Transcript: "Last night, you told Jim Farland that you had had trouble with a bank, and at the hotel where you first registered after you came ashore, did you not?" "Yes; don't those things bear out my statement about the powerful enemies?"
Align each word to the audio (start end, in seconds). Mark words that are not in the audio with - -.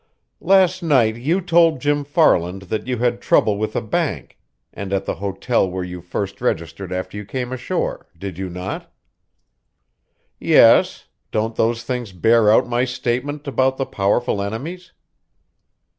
"Last 0.39 0.81
night, 0.81 1.15
you 1.15 1.41
told 1.41 1.79
Jim 1.79 2.03
Farland 2.03 2.63
that 2.73 2.87
you 2.87 2.97
had 2.97 3.13
had 3.13 3.21
trouble 3.21 3.59
with 3.59 3.75
a 3.75 3.83
bank, 3.83 4.39
and 4.73 4.91
at 4.91 5.05
the 5.05 5.13
hotel 5.13 5.69
where 5.69 5.83
you 5.83 6.01
first 6.01 6.41
registered 6.41 6.91
after 6.91 7.17
you 7.17 7.23
came 7.23 7.51
ashore, 7.53 8.07
did 8.17 8.35
you 8.39 8.49
not?" 8.49 8.91
"Yes; 10.39 11.05
don't 11.29 11.55
those 11.55 11.83
things 11.83 12.13
bear 12.13 12.51
out 12.51 12.67
my 12.67 12.83
statement 12.83 13.47
about 13.47 13.77
the 13.77 13.85
powerful 13.85 14.41
enemies?" 14.41 14.91